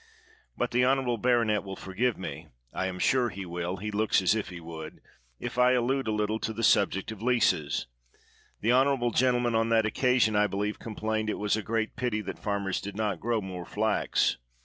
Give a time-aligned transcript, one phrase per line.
[0.57, 4.19] But the honorable baro net will forgive me— I am sure he will, he looks
[4.19, 4.99] as if he would—
[5.47, 7.85] if I allude a little to the subject of leases.
[8.61, 11.95] The honorable gentleman on that oc casion, I believe, complained that it was a great
[11.95, 14.37] pity that farmers did not grow more flax.